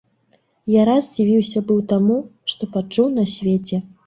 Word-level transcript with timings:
Я 0.75 0.81
раз 0.89 1.03
здзівіўся 1.07 1.63
быў 1.69 1.83
таму, 1.93 2.17
што 2.53 2.71
пачуў 2.79 3.13
на 3.21 3.29
свеце. 3.37 3.83